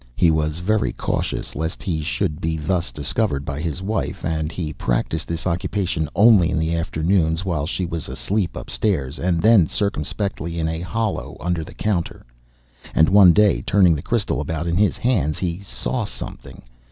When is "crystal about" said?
14.01-14.65